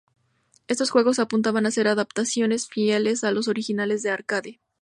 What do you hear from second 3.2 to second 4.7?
a los originales de Arcade.